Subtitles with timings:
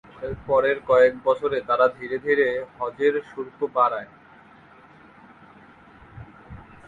[0.47, 4.09] পরের কয়েক বছরে তারা ধীরে ধীরে হজের শুল্ক বাড়ায়।